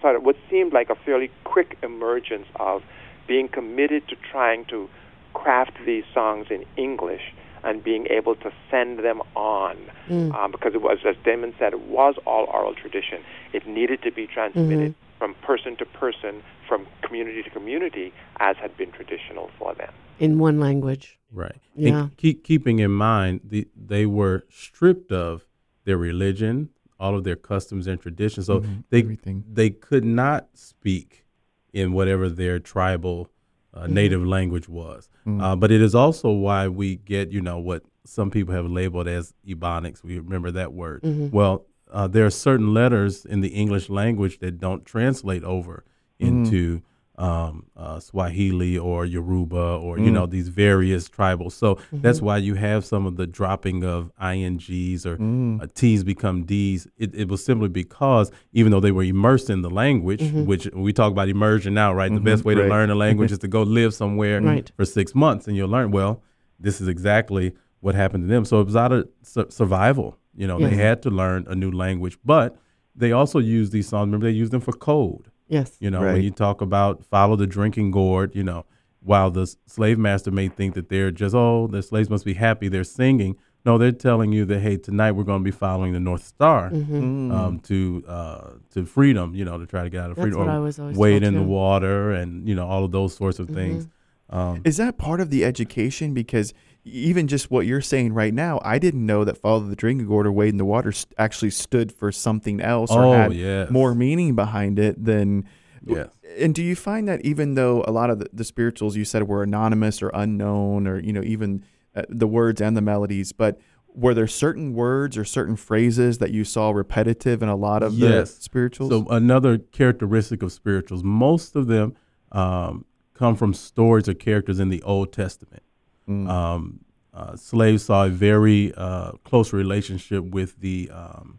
[0.00, 2.82] sort of what seemed like a fairly quick emergence of
[3.26, 4.88] being committed to trying to
[5.34, 9.76] craft these songs in English and being able to send them on
[10.08, 10.34] mm.
[10.34, 13.22] um, because it was, as Damon said, it was all oral tradition.
[13.52, 15.18] It needed to be transmitted mm-hmm.
[15.18, 19.92] from person to person, from community to community, as had been traditional for them.
[20.18, 21.18] In one language.
[21.32, 21.56] Right.
[21.74, 21.88] Yeah.
[21.88, 25.46] And keep, keeping in mind, the, they were stripped of
[25.84, 26.68] their religion,
[27.00, 28.46] all of their customs and traditions.
[28.46, 28.80] So mm-hmm.
[28.90, 29.44] they, Everything.
[29.50, 31.24] they could not speak
[31.72, 33.30] in whatever their tribal
[33.74, 33.94] uh, mm-hmm.
[33.94, 35.08] native language was.
[35.26, 35.40] Mm-hmm.
[35.40, 39.08] Uh, but it is also why we get, you know, what some people have labeled
[39.08, 40.02] as Ebonics.
[40.02, 41.02] We remember that word.
[41.02, 41.30] Mm-hmm.
[41.30, 45.84] Well, uh, there are certain letters in the English language that don't translate over
[46.20, 46.44] mm-hmm.
[46.44, 46.82] into
[47.16, 50.04] um, uh, Swahili or Yoruba or mm.
[50.04, 51.52] you know these various tribals.
[51.52, 52.00] So mm-hmm.
[52.00, 55.62] that's why you have some of the dropping of ings or mm.
[55.62, 56.88] uh, t's become d's.
[56.96, 60.44] It, it, was simply because even though they were immersed in the language, mm-hmm.
[60.44, 62.10] which we talk about immersion now, right?
[62.10, 62.24] Mm-hmm.
[62.24, 62.64] The best way right.
[62.64, 64.70] to learn a language is to go live somewhere right.
[64.76, 65.92] for six months and you'll learn.
[65.92, 66.22] Well,
[66.58, 68.44] this is exactly what happened to them.
[68.44, 70.18] So it was out of su- survival.
[70.36, 70.70] You know, yes.
[70.70, 72.56] they had to learn a new language, but
[72.96, 74.08] they also used these songs.
[74.08, 75.30] Remember, they used them for code.
[75.48, 75.76] Yes.
[75.80, 76.14] You know, right.
[76.14, 78.64] when you talk about follow the drinking gourd, you know,
[79.00, 82.68] while the slave master may think that they're just, oh, the slaves must be happy,
[82.68, 83.36] they're singing.
[83.66, 86.70] No, they're telling you that hey, tonight we're going to be following the North Star
[86.70, 87.30] mm-hmm.
[87.32, 89.34] um, to uh, to freedom.
[89.34, 90.40] You know, to try to get out of freedom.
[90.40, 91.38] That's what I was always wade in too.
[91.38, 93.54] the water, and you know all of those sorts of mm-hmm.
[93.54, 93.88] things.
[94.28, 96.12] Um, Is that part of the education?
[96.12, 96.52] Because
[96.84, 100.26] even just what you're saying right now, I didn't know that follow the drinking gourd
[100.26, 103.70] or wade in the water st- actually stood for something else or oh, had yes.
[103.70, 105.48] more meaning behind it than.
[105.86, 106.08] Yes.
[106.38, 109.28] And do you find that even though a lot of the, the spirituals you said
[109.28, 113.58] were anonymous or unknown, or you know even uh, the words and the melodies, but
[113.94, 117.94] were there certain words or certain phrases that you saw repetitive in a lot of
[117.94, 118.34] yes.
[118.34, 118.90] the spirituals?
[118.90, 121.96] So another characteristic of spirituals, most of them
[122.32, 125.62] um, come from stories or characters in the Old Testament.
[126.08, 126.28] Mm.
[126.28, 126.80] Um,
[127.12, 131.38] uh, slaves saw a very uh, close relationship with the, um,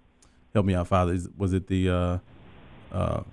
[0.53, 2.17] help me out, Father, was it the uh,
[2.91, 3.23] uh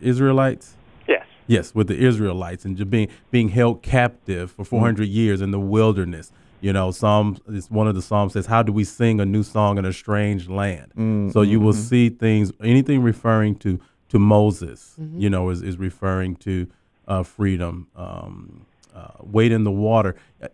[0.00, 0.74] Israelites?
[1.08, 1.26] Yes.
[1.46, 5.12] Yes, with the Israelites and just being, being held captive for 400 mm.
[5.12, 6.32] years in the wilderness.
[6.60, 9.42] You know, Psalm is one of the Psalms says, "How do we sing a new
[9.42, 11.82] song in a strange land?" Mm, so you will mm-hmm.
[11.82, 15.20] see things, anything referring to to Moses, mm-hmm.
[15.20, 16.66] you know, is, is referring to
[17.06, 17.88] uh, freedom.
[17.94, 20.48] Um, uh, wade in the water uh,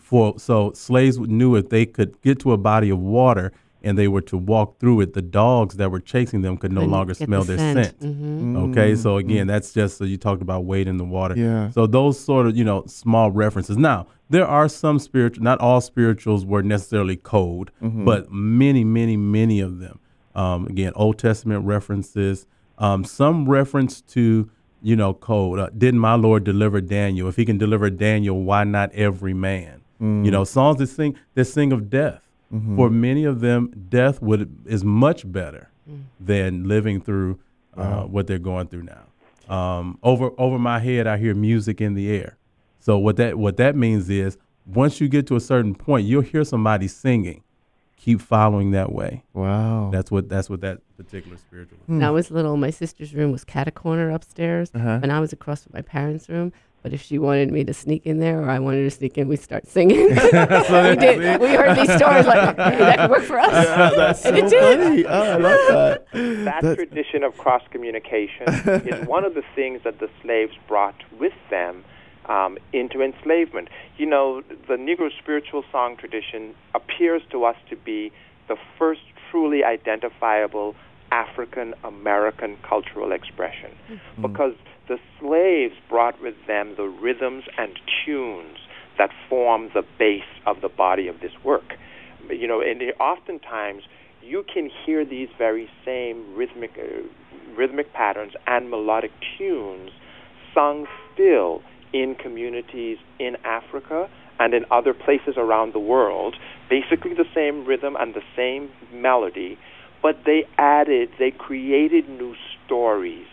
[0.00, 4.08] for so slaves knew if they could get to a body of water and they
[4.08, 7.14] were to walk through it, the dogs that were chasing them could no Couldn't longer
[7.14, 8.00] smell the their scent.
[8.00, 8.00] scent.
[8.00, 8.56] Mm-hmm.
[8.56, 9.46] Okay, so again, mm-hmm.
[9.46, 11.36] that's just so you talked about wade in the water.
[11.36, 11.70] Yeah.
[11.70, 13.76] So those sort of you know small references.
[13.76, 18.04] Now there are some spiritual, not all spirituals were necessarily code, mm-hmm.
[18.04, 20.00] but many, many, many of them.
[20.34, 22.46] Um, again, Old Testament references,
[22.78, 24.50] um, some reference to
[24.82, 25.58] you know, code.
[25.58, 27.28] Uh, didn't my Lord deliver Daniel?
[27.28, 29.82] If he can deliver Daniel, why not every man?
[29.98, 32.22] You know, songs that sing that sing of death.
[32.76, 35.70] For many of them, death would is much better
[36.20, 37.38] than living through
[37.76, 39.54] uh, what they're going through now.
[39.54, 42.36] Um, over over my head, I hear music in the air.
[42.78, 46.22] So what that what that means is, once you get to a certain point, you'll
[46.22, 47.42] hear somebody singing.
[47.96, 49.24] Keep following that way.
[49.32, 49.90] Wow.
[49.92, 51.78] That's what that's what that particular spiritual.
[51.86, 55.00] When I was little, my sister's room was cat a corner upstairs, Uh-huh.
[55.02, 56.52] and I was across from my parents' room.
[56.82, 59.26] But if she wanted me to sneak in there or I wanted to sneak in,
[59.26, 59.96] we'd start singing.
[60.08, 61.40] we did.
[61.40, 63.50] We heard these stories like "Hey, that could work for us.
[63.96, 64.78] That's so And it did.
[64.78, 65.04] funny.
[65.06, 66.06] Oh, I love that.
[66.12, 68.46] that That's- tradition of cross communication
[68.86, 71.82] is one of the things that the slaves brought with them
[72.28, 73.68] um, into enslavement.
[73.96, 78.12] You know, the Negro spiritual song tradition appears to us to be
[78.48, 80.74] the first truly identifiable
[81.10, 83.70] African American cultural expression
[84.20, 84.54] because
[84.88, 88.58] the slaves brought with them the rhythms and tunes
[88.98, 91.74] that form the base of the body of this work.
[92.30, 93.84] You know, and oftentimes
[94.22, 97.02] you can hear these very same rhythmic uh,
[97.56, 99.90] rhythmic patterns and melodic tunes
[100.52, 101.62] sung still
[102.02, 106.36] in communities in Africa and in other places around the world.
[106.68, 109.58] Basically the same rhythm and the same melody,
[110.02, 113.26] but they added, they created new stories,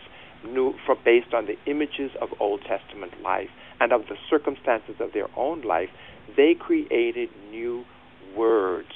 [0.46, 3.50] new for based on the images of Old Testament life
[3.80, 5.90] and of the circumstances of their own life.
[6.36, 7.84] They created new
[8.36, 8.88] words,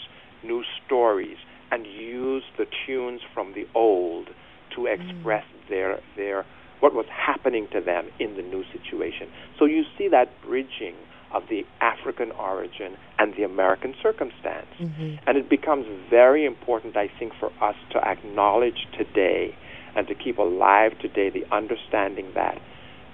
[0.43, 1.37] new stories,
[1.71, 4.29] and used the tunes from the old
[4.75, 4.95] to mm.
[4.95, 6.47] express their their
[6.81, 9.29] what was happening to them in the new situation.
[9.59, 10.95] So you see that bridging
[11.33, 14.69] of the African origin and the American circumstance.
[14.81, 15.17] Mm-hmm.
[15.27, 19.55] And it becomes very important, I think, for us to acknowledge today
[19.95, 22.59] and to keep alive today the understanding that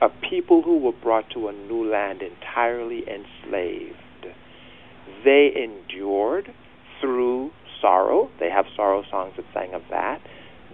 [0.01, 3.95] a people who were brought to a new land entirely enslaved,
[5.25, 6.53] they endured
[7.01, 7.51] through
[7.81, 8.31] sorrow.
[8.39, 10.21] They have sorrow songs that sang of that.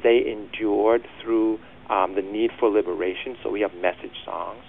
[0.03, 1.59] They endured through
[1.90, 4.62] um, the need for liberation, so we have message songs.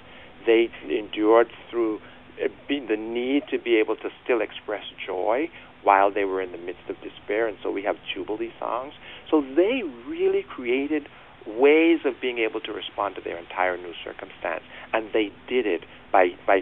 [0.45, 1.99] They endured through
[2.43, 5.49] uh, the need to be able to still express joy
[5.83, 8.93] while they were in the midst of despair, and so we have jubilee songs.
[9.29, 11.07] So they really created
[11.45, 15.81] ways of being able to respond to their entire new circumstance, and they did it
[16.11, 16.61] by by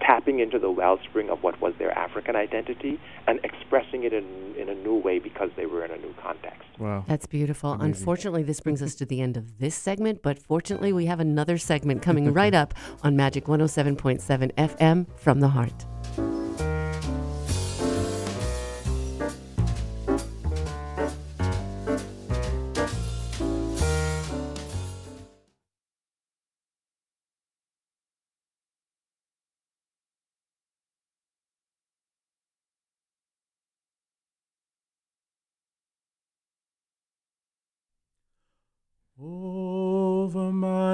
[0.00, 4.68] tapping into the wellspring of what was their African identity and expressing it in, in
[4.68, 6.68] a new way because they were in a new context.
[6.78, 7.04] Wow.
[7.06, 7.72] That's beautiful.
[7.72, 11.58] Unfortunately, this brings us to the end of this segment, but fortunately, we have another
[11.58, 16.77] segment coming right up on Magic 107.7 FM from the heart.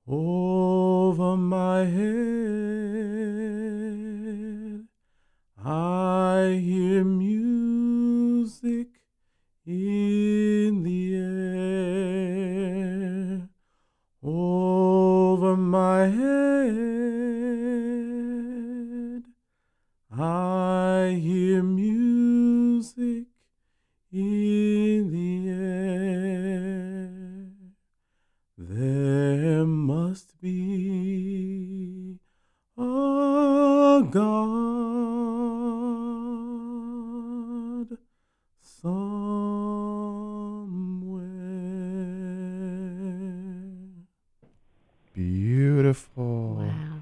[0.08, 2.17] Over my head,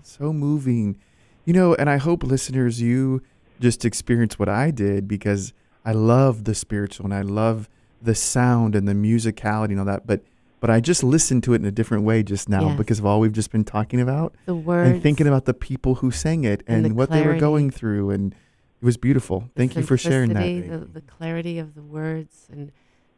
[0.06, 0.98] So moving.
[1.46, 3.22] You know, and I hope listeners, you
[3.60, 5.54] just experience what I did because
[5.86, 7.70] I love the spiritual and I love
[8.02, 10.06] the sound and the musicality and all that.
[10.08, 10.22] But
[10.62, 12.78] but I just listened to it in a different way just now Yes.
[12.78, 14.90] because of all we've just been talking about The words.
[14.90, 17.70] and thinking about the people who sang it And and, the what they were going
[17.70, 18.34] through and
[18.82, 19.42] it was beautiful.
[19.42, 20.42] the Thank you for sharing that.
[20.42, 22.72] The, the clarity of the words and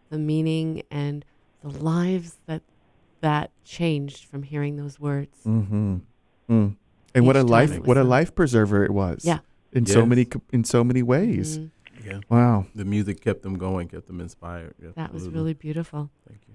[0.10, 1.24] the meaning and
[1.64, 2.64] the lives that
[3.22, 5.38] that changed from hearing those words.
[5.46, 5.98] Mm-hmm.
[6.50, 6.76] Mm.
[7.16, 8.10] And what a life what a sung.
[8.10, 9.24] life preserver it was.
[9.26, 9.40] Yeah.
[9.74, 11.58] In so many in so many ways.
[11.60, 11.72] Mhm.
[12.06, 12.20] Yeah.
[12.30, 12.68] Wow.
[12.74, 14.76] The music kept them going, kept them inspired.
[14.82, 16.10] Yeah, That was really beautiful.
[16.28, 16.54] Thank you.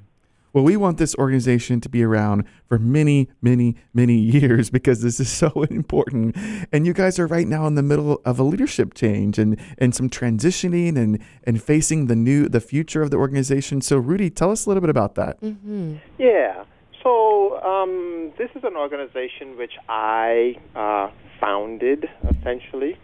[0.55, 5.19] Well, we want this organization to be around for many, many, many years because this
[5.19, 6.37] is so important.
[6.73, 9.95] And you guys are right now in the middle of a leadership change and, and
[9.95, 13.81] some transitioning and, and facing the new the future of the organization.
[13.81, 15.41] So, Rudy, tell us a little bit about that.
[15.41, 15.97] Mm-hmm.
[16.19, 16.65] Yeah.
[17.03, 21.11] So um, this is an organization which I uh,
[21.41, 22.97] founded essentially,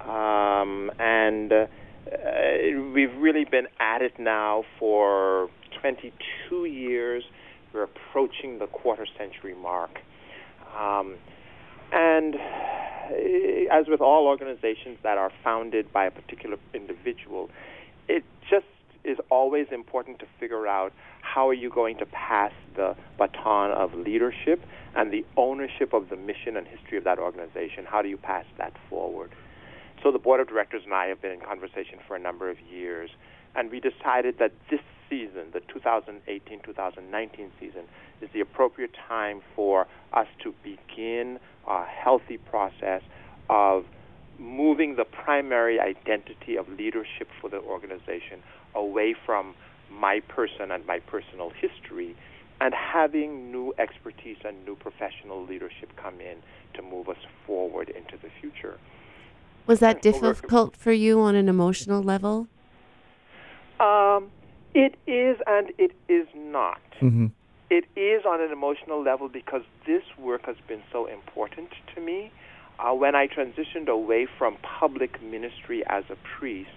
[0.00, 1.66] um, and uh,
[2.94, 5.50] we've really been at it now for
[5.82, 7.24] 22 years.
[7.74, 9.98] We're approaching the quarter century mark.
[10.74, 11.16] Um,
[11.92, 12.36] and
[13.70, 17.50] as with all organizations that are founded by a particular individual,
[18.08, 18.64] it just
[19.04, 23.94] is always important to figure out how are you going to pass the baton of
[23.94, 27.84] leadership and the ownership of the mission and history of that organization?
[27.86, 29.30] How do you pass that forward?
[30.02, 32.56] So the board of directors and I have been in conversation for a number of
[32.60, 33.10] years,
[33.54, 37.82] and we decided that this season, the 2018-2019 season,
[38.20, 41.38] is the appropriate time for us to begin
[41.68, 43.02] a healthy process
[43.48, 43.84] of
[44.38, 48.42] moving the primary identity of leadership for the organization
[48.74, 49.54] away from
[49.90, 52.16] my person and my personal history
[52.60, 56.36] and having new expertise and new professional leadership come in
[56.74, 58.78] to move us forward into the future.
[59.66, 62.46] Was that difficult for you on an emotional level?
[63.80, 64.30] Um,
[64.74, 66.80] it is and it is not.
[67.00, 67.26] Mm-hmm.
[67.70, 72.30] It is on an emotional level because this work has been so important to me.
[72.78, 76.70] Uh, when I transitioned away from public ministry as a priest,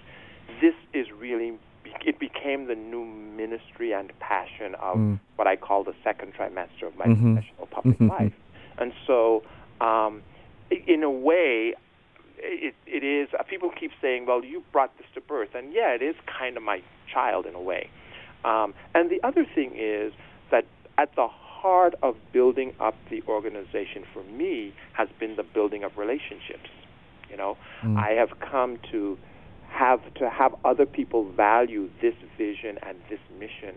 [0.61, 1.57] this is really
[2.03, 5.19] it became the new ministry and passion of Mm.
[5.35, 7.35] what I call the second trimester of my Mhm.
[7.35, 8.09] professional public Mhm.
[8.09, 8.33] life.
[8.77, 9.43] And so,
[9.81, 10.21] um,
[10.69, 11.73] in a way,
[12.37, 13.33] it, it is.
[13.33, 16.57] Uh, people keep saying, "Well, you brought this to birth," and yeah, it is kind
[16.57, 17.89] of my child in a way.
[18.43, 20.13] Um, and the other thing is
[20.51, 20.65] that
[20.97, 25.97] at the heart of building up the organization for me has been the building of
[25.97, 26.69] relationships.
[27.29, 27.97] You know, Mm.
[27.97, 29.17] I have come to
[29.77, 33.75] have to have other people value this vision and this mission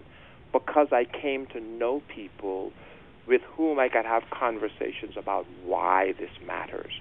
[0.53, 2.73] because I came to know people
[3.27, 6.93] with whom I could have conversations about why this matters.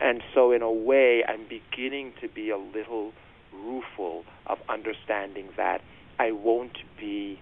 [0.00, 3.12] And so, in a way, I'm beginning to be a little
[3.52, 5.80] rueful of understanding that
[6.18, 7.38] I won't be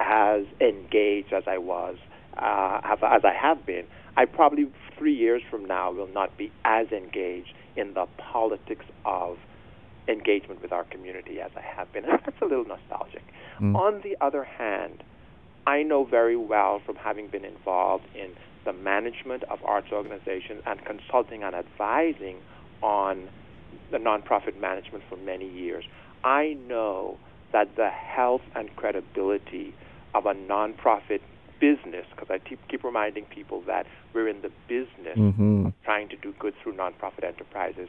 [0.00, 1.96] as engaged as I was,
[2.36, 3.84] uh, as I have been.
[4.16, 9.38] I probably three years from now will not be as engaged in the politics of
[10.08, 12.04] engagement with our community as I have been.
[12.06, 13.22] That's a little nostalgic.
[13.60, 13.76] Mm.
[13.76, 15.02] On the other hand,
[15.66, 18.30] I know very well from having been involved in
[18.64, 22.38] the management of arts organizations and consulting and advising
[22.82, 23.28] on
[23.90, 25.84] the nonprofit management for many years.
[26.24, 27.18] I know
[27.52, 29.74] that the health and credibility
[30.14, 31.20] of a nonprofit
[31.60, 35.66] business, because I keep, keep reminding people that we're in the business Mm-hmm.
[35.66, 37.88] of trying to do good through nonprofit enterprises,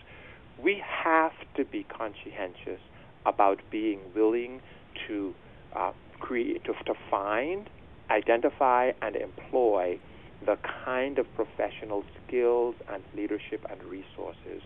[0.64, 2.80] we have to be conscientious
[3.26, 4.62] about being willing
[5.08, 5.34] to
[5.76, 7.70] uh, create, to, to find,
[8.10, 10.00] identify, and employ
[10.46, 14.62] the kind of professional skills and leadership and resources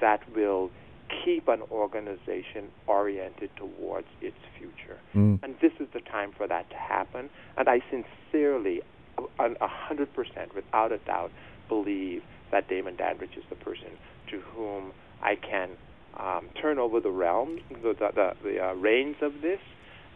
[0.00, 0.70] that will
[1.24, 4.98] keep an organization oriented towards its future.
[5.14, 5.42] Mm.
[5.42, 7.30] And this is the time for that to happen.
[7.56, 8.80] And I sincerely,
[9.38, 11.30] a a hundred percent, without a doubt,
[11.68, 13.90] believe that Damon Dandridge is the person
[14.30, 14.92] to whom
[15.24, 15.70] I can
[16.18, 19.60] um, turn over the realm, the the, the, the uh, reins of this,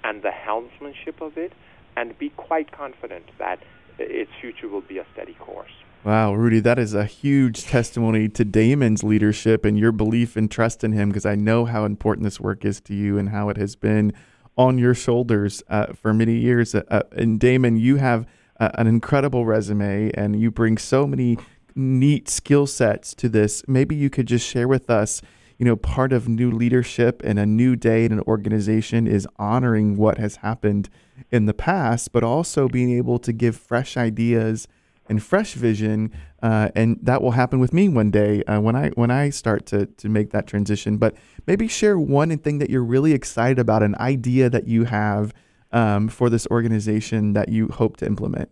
[0.04, 1.52] and the helmsmanship of it,
[1.96, 3.58] and be quite confident that
[3.98, 5.72] its future will be a steady course.
[6.04, 10.84] Wow, Rudy, that is a huge testimony to Damon's leadership and your belief and trust
[10.84, 13.56] in him because I know how important this work is to you and how it
[13.56, 14.12] has been
[14.56, 16.74] on your shoulders uh, for many years.
[16.74, 18.26] Uh, uh, and Damon, you have
[18.60, 21.36] uh, an incredible resume and you bring so many
[21.78, 23.62] neat skill sets to this.
[23.68, 25.22] Maybe you could just share with us,
[25.58, 29.96] you know, part of new leadership and a new day in an organization is honoring
[29.96, 30.88] what has happened
[31.30, 34.66] in the past, but also being able to give fresh ideas
[35.08, 36.12] and fresh vision,
[36.42, 39.64] uh, and that will happen with me one day uh, when I when I start
[39.66, 40.98] to to make that transition.
[40.98, 41.16] But
[41.46, 45.32] maybe share one thing that you're really excited about, an idea that you have
[45.72, 48.50] um, for this organization that you hope to implement.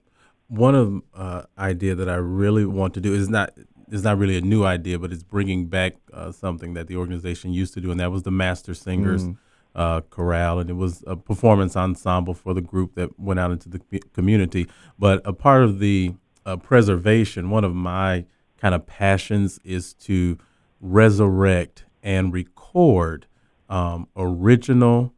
[0.48, 3.52] One of uh, idea that I really want to do is not
[3.90, 7.52] is not really a new idea, but it's bringing back uh, something that the organization
[7.52, 9.36] used to do, and that was the Master Singers Mm.
[9.76, 13.68] uh, Chorale, and it was a performance ensemble for the group that went out into
[13.68, 13.80] the
[14.12, 14.66] community.
[14.98, 18.24] But a part of the uh, preservation, one of my
[18.56, 20.38] kind of passions is to
[20.80, 23.26] resurrect and record
[23.68, 25.12] um, original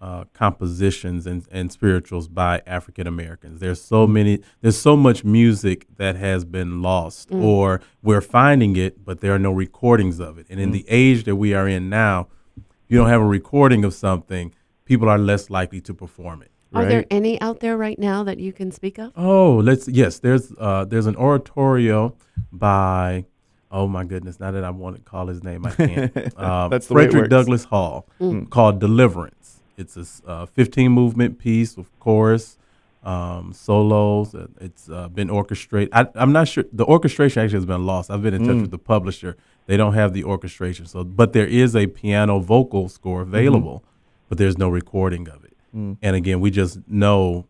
[0.00, 3.60] uh, compositions and, and spirituals by African Americans.
[3.60, 7.42] There's so many, there's so much music that has been lost, Mm.
[7.44, 10.46] or we're finding it, but there are no recordings of it.
[10.50, 13.84] And in the age that we are in now, if you don't have a recording
[13.84, 16.50] of something, people are less likely to perform it.
[16.72, 19.12] Are there any out there right now that you can speak of?
[19.16, 20.20] Oh, let's yes.
[20.20, 22.14] There's uh, there's an oratorio
[22.52, 23.24] by
[23.72, 24.38] oh my goodness.
[24.38, 26.12] Now that I want to call his name, I can't.
[26.36, 27.30] Uh, That's the way it Frederick works.
[27.30, 28.06] Douglass Hall
[28.50, 29.39] called Deliverance.
[29.80, 32.58] It's a uh, 15 movement piece with chorus,
[33.02, 34.34] um, solos.
[34.60, 35.88] It's uh, been orchestrated.
[35.92, 38.10] I, I'm not sure the orchestration actually has been lost.
[38.10, 39.36] I've been in touch with the publisher.
[39.66, 40.86] They don't have the orchestration.
[40.86, 43.84] So, but there is a piano vocal score available,
[44.28, 45.56] but there's no recording of it.
[45.72, 47.46] And again, we just know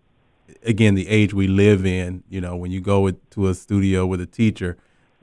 [0.65, 4.05] again the age we live in you know when you go with, to a studio
[4.05, 4.77] with a teacher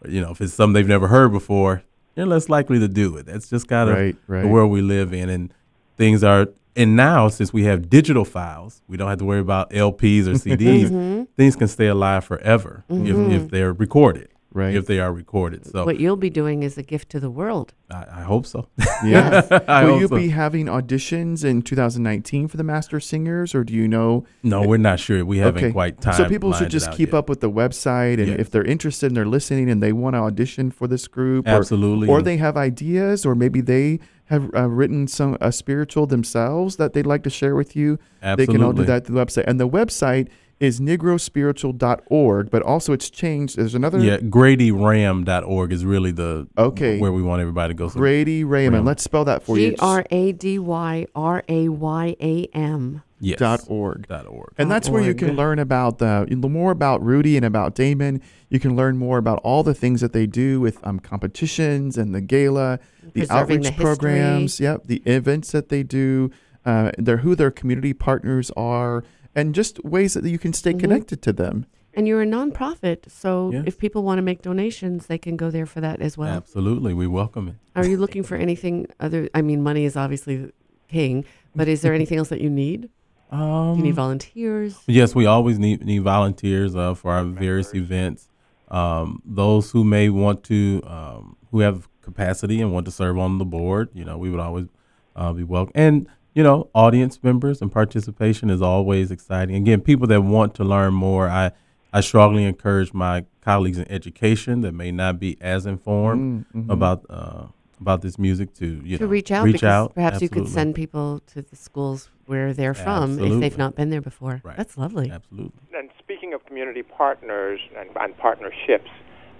[0.08, 1.84] you know if it's something they've never heard before
[2.16, 4.42] they're less likely to do it that's just kind of Right, right.
[4.42, 5.54] the world we live in and
[5.96, 6.48] things are
[6.78, 10.32] and now since we have digital files we don't have to worry about lps or
[10.34, 11.24] cds mm-hmm.
[11.36, 13.48] things can stay alive forever if, if mm-hmm.
[13.48, 14.74] they're recorded Right.
[14.76, 17.74] if they are recorded so What you'll be doing is a gift to the world.
[17.92, 18.68] I, I hope so
[19.04, 19.46] Yeah.
[19.68, 20.16] I Will hope you so.
[20.16, 24.26] be having auditions in 2019 for the Master Singers, or do you know?
[24.44, 27.16] no we're not sure we haven't quite time So people should just keep yet.
[27.20, 28.40] up with the website, and Yes.
[28.40, 32.08] if they're interested and they're listening and they want to audition for this group, Absolutely.
[32.08, 36.76] or, And- they have ideas, or maybe they have uh, written some a spiritual themselves
[36.78, 37.98] that they'd like to share with you.
[38.22, 38.46] Absolutely.
[38.46, 40.28] They can all do that through the website, and the website
[40.60, 42.50] is negrospiritual.org.
[42.50, 43.58] But also, it's changed.
[43.58, 47.00] There's another yeah gradyrayam.org is really the Okay.
[47.00, 48.74] where we want everybody to go so Grady Rayam.
[48.74, 48.86] Ram.
[48.86, 49.72] Let's spell that for you.
[49.72, 53.04] G R A D Y R A Y A M.
[53.20, 53.40] yes.
[53.40, 54.08] Dot org.
[54.08, 54.54] dot org.
[54.58, 58.22] And dot that's where you can learn about the more about Rudy and about Damon.
[58.50, 62.16] You can learn more about all the things that they do with um, competitions and
[62.16, 62.80] the gala,
[63.14, 63.84] the outreach the history.
[63.84, 64.60] programs.
[64.60, 66.32] Yep, the events that they do.
[66.66, 69.02] Uh, they're who their community partners are,
[69.38, 70.80] and just ways that you can stay Mhm.
[70.80, 71.66] connected to them.
[71.94, 73.64] And you're a nonprofit, so Yes.
[73.68, 76.30] if people want to make donations, they can go there for that as well.
[76.36, 77.56] Absolutely, we welcome it.
[77.76, 79.30] Are you looking for anything other?
[79.34, 80.52] I mean, money is obviously
[80.90, 81.24] king,
[81.56, 82.90] but is there anything else that you need?
[83.32, 84.80] Um, Do you need volunteers?
[84.88, 88.30] yes, we always need need volunteers uh, for our various events.
[88.70, 93.38] Um, those who may want to, um, who have capacity and want to serve on
[93.38, 94.68] the board, you know, we would always
[95.16, 95.72] uh, be welcome.
[95.76, 96.08] And
[96.38, 99.56] you know, audience members and participation is always exciting.
[99.56, 101.50] Again, people that want to learn more, I
[101.92, 106.72] I strongly encourage my colleagues in education that may not be as informed Mm, mhm.
[106.72, 107.46] about uh,
[107.82, 109.96] about this music to you to know reach out reach out.
[109.96, 113.90] perhaps you could send people to the schools where they're from if they've not been
[113.90, 114.36] there before.
[114.44, 114.58] Right.
[114.58, 115.10] That's lovely.
[115.10, 115.60] Absolutely.
[115.76, 118.92] And speaking of community partners and, and partnerships,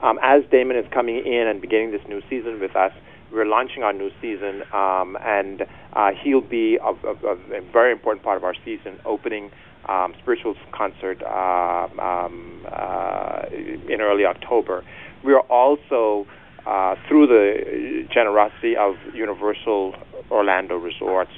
[0.02, 2.94] um, as Damon is coming in and beginning this new season with us,
[3.32, 5.64] we're launching our new season, um, and
[5.94, 9.52] uh, he'll be a, a, a very important part of our season, opening
[9.90, 14.84] um, spirituals concert uh, um, uh, in early October.
[15.24, 16.28] We are also
[16.66, 19.96] uh, through the generosity of Universal
[20.30, 21.32] Orlando Resorts.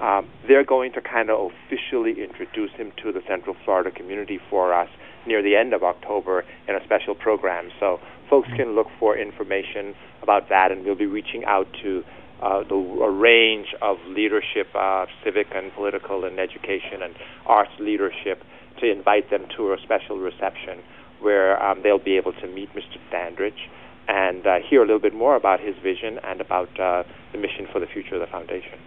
[0.00, 4.72] Um, they're going to kind of officially introduce him to the Central Florida community for
[4.72, 4.88] us
[5.26, 7.70] near the end of October in a special program.
[7.80, 12.04] So folks can look for information about that, and we'll be reaching out to
[12.42, 17.14] uh, the, a range of leadership, uh, civic and political and education and
[17.46, 18.42] arts leadership
[18.80, 20.78] to invite them to a special reception
[21.20, 22.98] where um, they'll be able to meet Mr.
[23.10, 23.68] Dandridge
[24.06, 27.02] and uh, hear a little bit more about his vision and about uh,
[27.32, 28.78] the mission for the future of the foundation.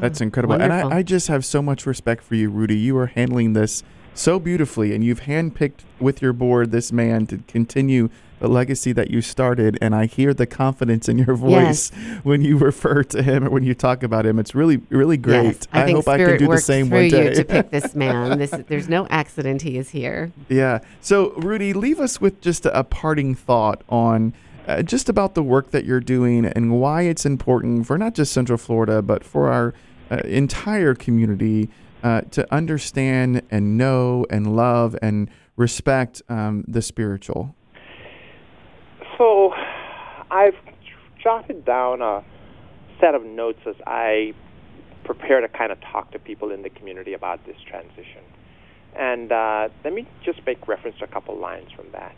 [0.00, 0.60] That's incredible.
[0.60, 2.76] And I, I just have so much respect for you, Rudy.
[2.76, 3.84] You are handling this
[4.16, 8.08] so beautifully, and you've handpicked with your board this man to continue
[8.38, 9.78] the legacy that you started.
[9.80, 11.90] And I hear the confidence in your voice
[12.22, 14.38] when you refer to him or when you talk about him.
[14.38, 15.44] It's really, really great.
[15.44, 17.28] Yes, I, think hope I can do the same one day.
[17.28, 18.38] you to pick this man.
[18.38, 20.32] This, there's no accident he is here.
[20.48, 20.80] Yeah.
[21.00, 24.34] So, Rudy, leave us with just a, a parting thought on
[24.66, 28.32] uh, just about the work that you're doing and why it's important for not just
[28.32, 29.74] Central Florida, but for our
[30.10, 31.68] uh, entire community
[32.02, 37.54] uh, to understand and know and love and respect um, the spiritual.
[39.18, 39.52] So
[40.30, 40.56] I've
[41.22, 42.22] jotted down a
[43.00, 44.34] set of notes as I
[45.04, 48.22] prepare to kind of talk to people in the community about this transition.
[48.94, 52.16] And uh, let me just make reference to a couple lines from that.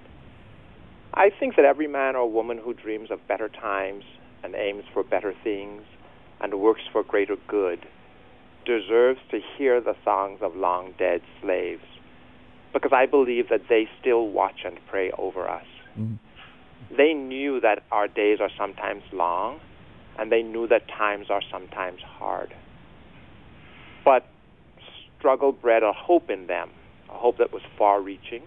[1.14, 4.04] I think that every man or woman who dreams of better times
[4.42, 5.82] and aims for better things
[6.40, 7.86] and works for greater good
[8.68, 11.82] deserves to hear the songs of long dead slaves
[12.74, 15.64] because I believe that they still watch and pray over us.
[15.96, 16.18] Mhm.
[16.90, 19.60] They knew that our days are sometimes long
[20.18, 22.54] and they knew that times are sometimes hard.
[24.04, 24.26] But
[25.18, 26.70] struggle bred a hope in them,
[27.08, 28.42] a hope that was far reaching,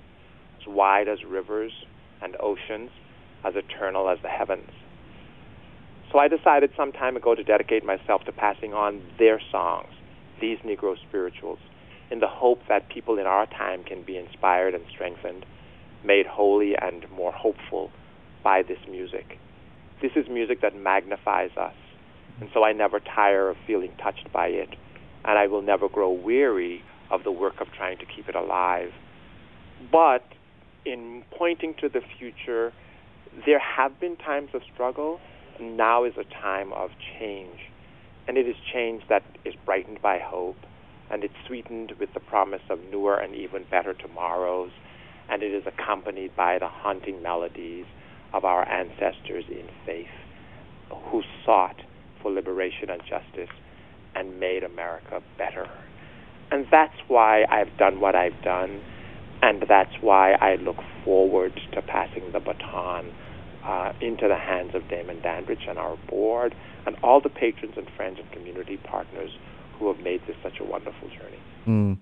[0.59, 1.73] as wide as rivers
[2.21, 2.91] and oceans,
[3.43, 4.69] as eternal as the heavens.
[6.11, 9.91] So I decided some time ago to dedicate myself to passing on their songs,
[10.41, 11.59] these Negro spirituals,
[12.09, 15.45] in the hope that people in our time can be inspired and strengthened,
[16.03, 17.89] made holy and more hopeful
[18.43, 19.37] by this music.
[20.01, 21.75] This is music that magnifies us,
[22.41, 24.69] and so I never tire of feeling touched by it,
[25.23, 28.91] and I will never grow weary of the work of trying to keep it alive.
[29.91, 30.23] But
[30.85, 32.73] in pointing to the future,
[33.45, 35.19] there have been times of struggle.
[35.59, 36.89] Now is a time of
[37.19, 37.59] change.
[38.31, 40.55] And it is change that is brightened by hope,
[41.09, 44.71] and it's sweetened with the promise of newer and even better tomorrows,
[45.27, 47.83] and it is accompanied by the haunting melodies
[48.31, 50.15] of our ancestors in faith
[51.11, 51.75] who sought
[52.21, 53.53] for liberation and justice
[54.15, 55.69] and made America better.
[56.51, 58.79] And that's why I've done what I've done,
[59.41, 63.11] and that's why I look forward to passing the baton
[63.63, 66.55] uh, into the hands of Damon Dandridge and our board
[66.85, 69.31] and all the patrons and friends and community partners
[69.77, 71.39] who have made this such a wonderful journey.
[71.67, 71.97] Mm.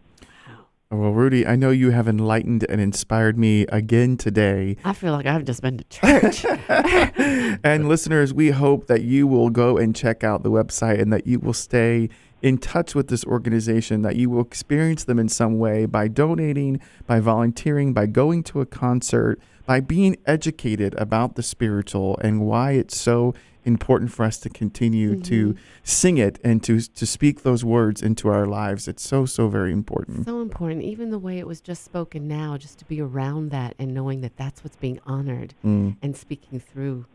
[0.91, 4.75] Well, Rudy, I know you have enlightened and inspired me again today.
[4.83, 6.45] I feel like I've just been to church.
[7.63, 11.27] and listeners, we hope that you will go and check out the website and that
[11.27, 12.09] you will stay
[12.41, 16.79] in touch with this organization, that you will experience them in some way by donating,
[17.05, 19.39] by volunteering, by going to a concert,
[19.69, 25.11] by being educated about the spiritual and why it's so important for us to continue
[25.11, 25.21] mm-hmm.
[25.21, 28.87] to sing it and to to speak those words into our lives.
[28.87, 30.25] It's so so very important.
[30.25, 30.81] So important.
[30.81, 34.21] Even the way it was just spoken now, just to be around that and knowing
[34.21, 35.95] that that's what's being honored mm.
[36.01, 37.05] and speaking through